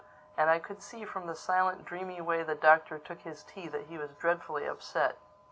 [0.35, 3.85] And I could see from the silent dreamy way the Doctor took his tea that
[3.85, 5.15] he was dreadfully upset.